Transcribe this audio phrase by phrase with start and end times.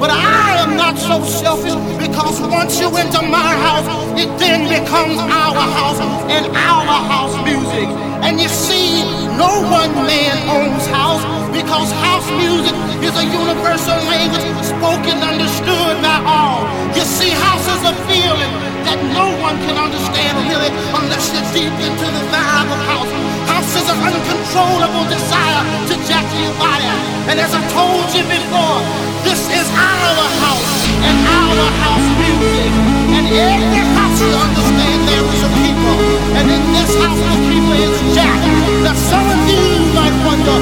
[0.00, 3.84] But I am not so selfish because once you enter my house,
[4.18, 7.86] it then becomes our house and our house music.
[8.24, 9.04] And you see,
[9.36, 16.18] no one man owns house because house music is a universal language spoken, understood by
[16.22, 16.66] all.
[16.94, 18.52] You see, house is a feeling
[18.86, 23.12] that no one can understand really unless you're deep into the vibe of house.
[23.50, 26.86] House is an uncontrollable desire to jack your body.
[27.30, 28.80] And as I told you before,
[29.26, 30.70] this is our house
[31.02, 32.72] and our house music.
[33.14, 35.98] And every house you understand there is a people.
[36.38, 38.38] And in this house the people is Jack.
[38.82, 40.56] Now some of you might wonder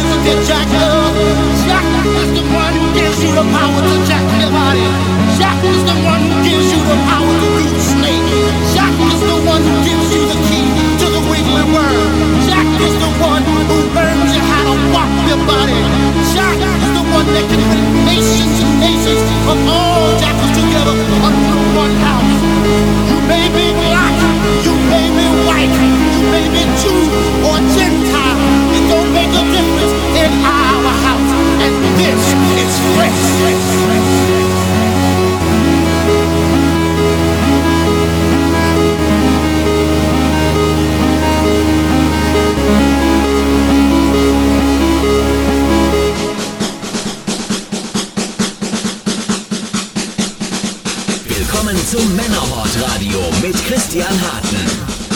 [0.00, 1.84] Jack
[2.16, 4.86] is the one who gives you the power to jack your body.
[5.36, 7.48] Jack is the one who gives you the power to
[7.80, 8.24] snake.
[8.72, 10.66] Jack is the one who gives you the key
[11.00, 12.12] to the wiggly worm.
[12.48, 15.80] Jack is the one who learns you how to walk your body.
[16.32, 21.60] Jack is the one that can put nations and nations of all jackers together under
[21.76, 22.34] one house.
[23.10, 24.16] You may be black,
[24.64, 25.74] you may be white,
[26.16, 27.02] you may be Jew
[27.44, 28.38] or Gentile.
[28.72, 29.59] It don't make a difference
[30.24, 31.32] in our house.
[31.64, 32.24] And this
[32.64, 33.20] is fresh.
[51.26, 55.09] Willkommen zum Männerhort Radio mit Christian Harten.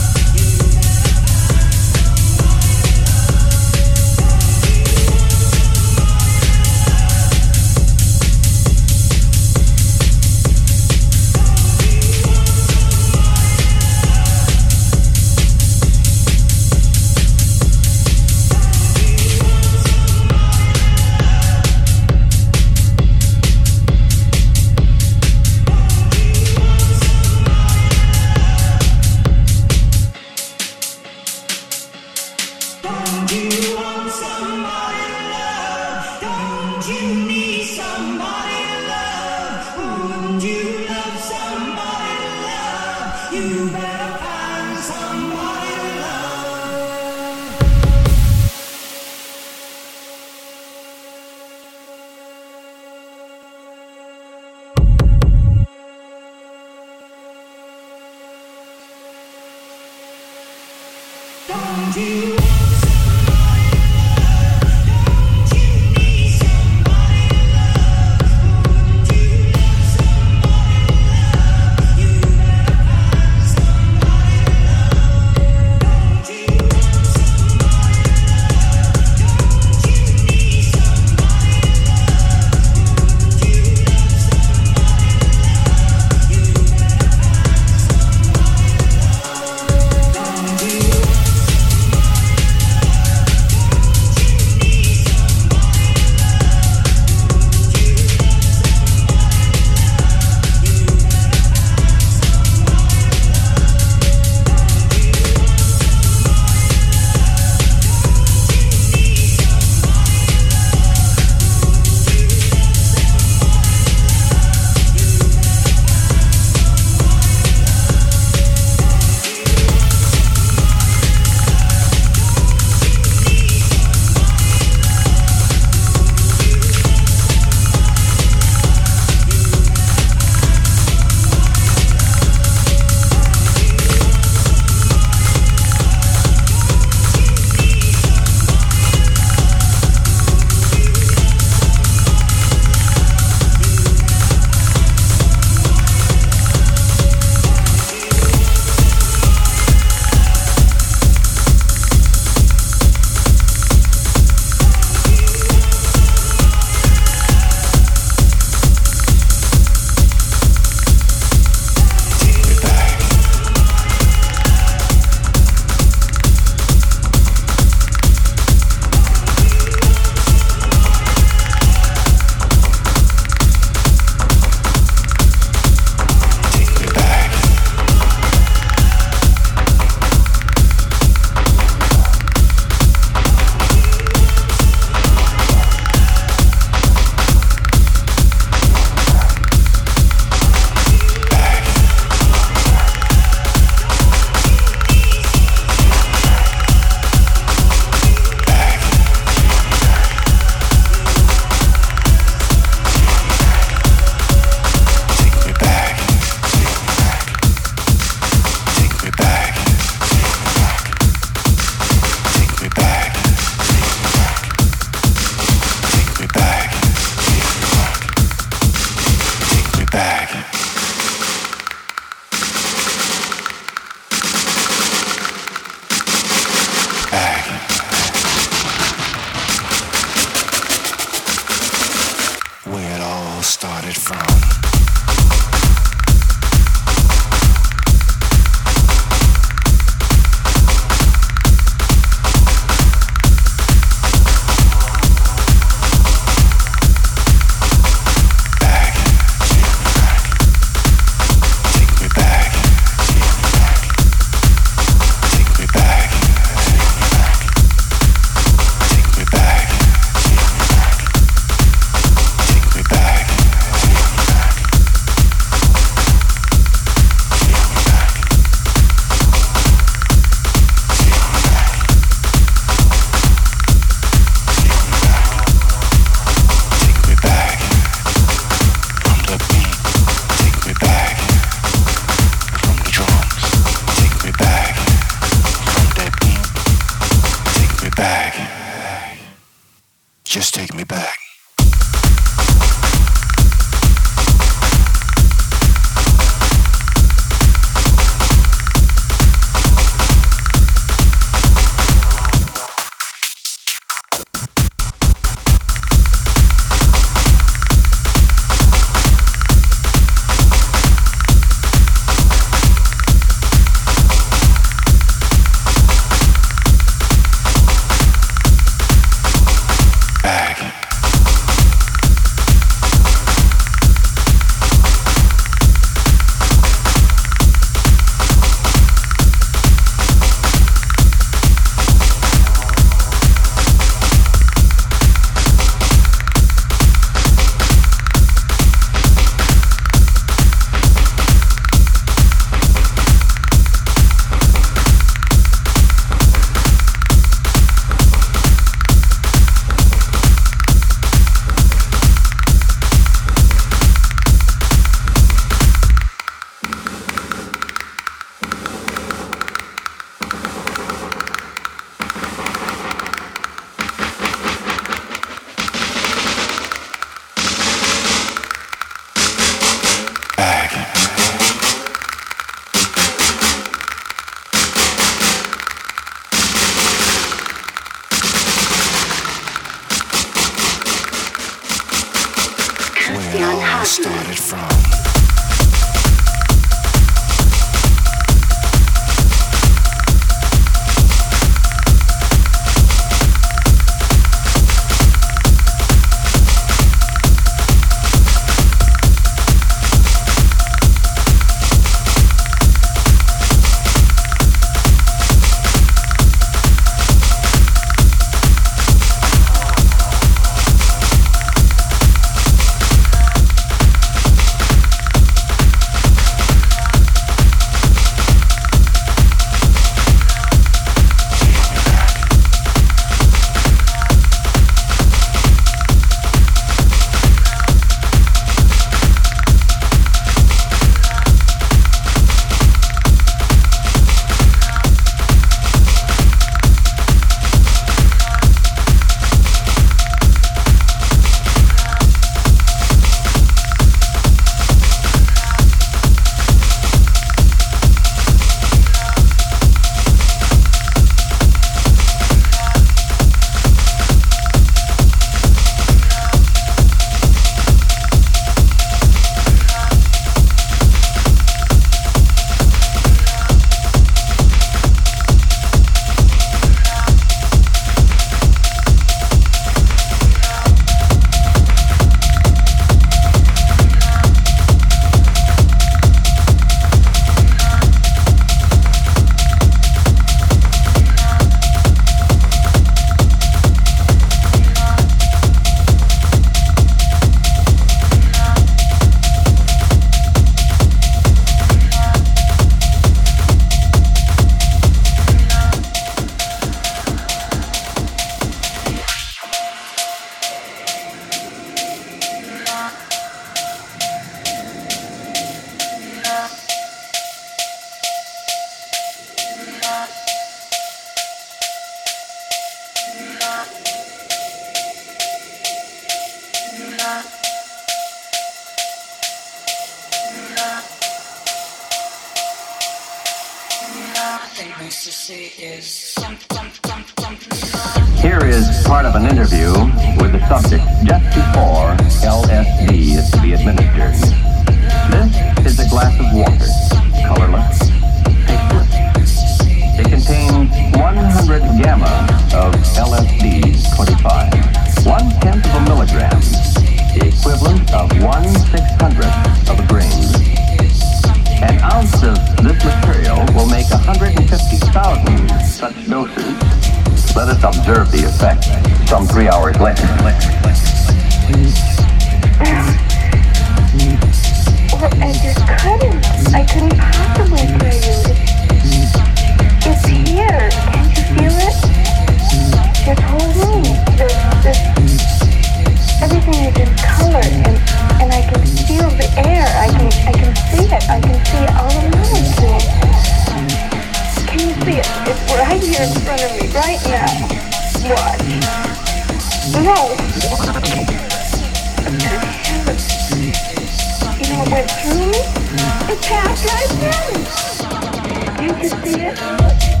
[598.89, 600.00] can see it.